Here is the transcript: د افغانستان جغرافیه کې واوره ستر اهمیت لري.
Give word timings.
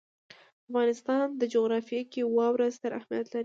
د 0.03 0.03
افغانستان 0.67 1.25
جغرافیه 1.53 2.03
کې 2.11 2.21
واوره 2.35 2.67
ستر 2.75 2.91
اهمیت 2.99 3.25
لري. 3.31 3.39